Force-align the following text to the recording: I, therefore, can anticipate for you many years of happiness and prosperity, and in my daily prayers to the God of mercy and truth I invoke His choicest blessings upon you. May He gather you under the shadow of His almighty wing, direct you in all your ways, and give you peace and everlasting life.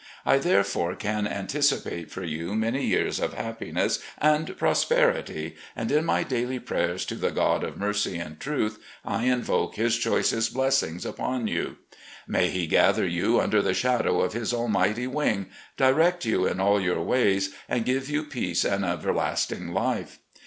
I, 0.25 0.39
therefore, 0.39 0.95
can 0.95 1.27
anticipate 1.27 2.09
for 2.09 2.23
you 2.23 2.55
many 2.55 2.83
years 2.87 3.19
of 3.19 3.35
happiness 3.35 3.99
and 4.17 4.57
prosperity, 4.57 5.53
and 5.75 5.91
in 5.91 6.05
my 6.05 6.23
daily 6.23 6.57
prayers 6.57 7.05
to 7.05 7.13
the 7.13 7.29
God 7.29 7.63
of 7.63 7.77
mercy 7.77 8.17
and 8.17 8.39
truth 8.39 8.79
I 9.05 9.25
invoke 9.25 9.75
His 9.75 9.95
choicest 9.95 10.55
blessings 10.55 11.05
upon 11.05 11.45
you. 11.45 11.75
May 12.27 12.49
He 12.49 12.65
gather 12.65 13.05
you 13.05 13.39
under 13.39 13.61
the 13.61 13.75
shadow 13.75 14.21
of 14.21 14.33
His 14.33 14.55
almighty 14.55 15.05
wing, 15.05 15.51
direct 15.77 16.25
you 16.25 16.47
in 16.47 16.59
all 16.59 16.81
your 16.81 17.03
ways, 17.03 17.53
and 17.69 17.85
give 17.85 18.09
you 18.09 18.23
peace 18.23 18.65
and 18.65 18.83
everlasting 18.83 19.71
life. 19.71 20.17